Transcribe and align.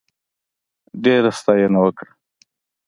ډېره 1.03 1.31
ستاینه 1.39 1.79
وکړه. 1.81 2.07